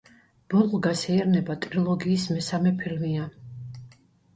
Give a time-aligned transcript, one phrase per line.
[0.53, 3.33] ბოლო გასეირნება ტრილოგიის მესამე ფილმია.